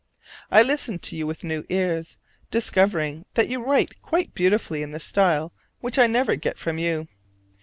[0.49, 2.17] I listened to you with new ears,
[2.49, 7.07] discovering that you write quite beautifully in the style which I never get from you.